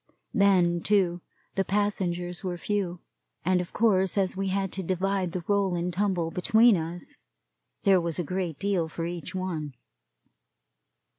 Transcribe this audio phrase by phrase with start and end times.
[0.33, 1.21] Then, too,
[1.53, 3.01] the passengers were few;
[3.45, 7.17] and of course as we had to divide the roll and tumble between us,
[7.83, 9.75] there was a great deal for each one.